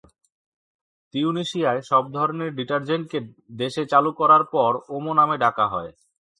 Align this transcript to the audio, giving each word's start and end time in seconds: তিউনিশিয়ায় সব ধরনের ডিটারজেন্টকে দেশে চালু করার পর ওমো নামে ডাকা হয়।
তিউনিশিয়ায় 1.13 1.81
সব 1.81 2.03
ধরনের 2.13 2.49
ডিটারজেন্টকে 2.57 3.19
দেশে 3.61 3.83
চালু 3.91 4.11
করার 4.19 4.43
পর 4.53 4.71
ওমো 4.95 5.11
নামে 5.19 5.35
ডাকা 5.43 5.65
হয়। 5.73 5.91